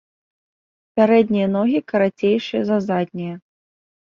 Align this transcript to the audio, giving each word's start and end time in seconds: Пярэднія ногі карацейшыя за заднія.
Пярэднія 0.99 1.47
ногі 1.57 1.79
карацейшыя 1.93 2.61
за 2.71 2.81
заднія. 2.89 3.35